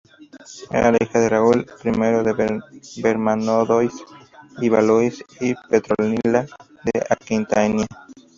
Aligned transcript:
Era 0.71 0.91
la 0.91 0.97
hija 0.99 1.19
de 1.19 1.29
Raúl 1.29 1.63
I 1.83 1.91
de 1.91 2.63
Vermandois 3.03 3.93
y 4.59 4.67
Valois, 4.67 5.23
y 5.41 5.53
Petronila 5.69 6.47
de 6.85 7.05
Aquitania. 7.07 7.85